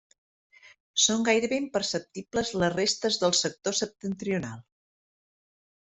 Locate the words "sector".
3.43-3.77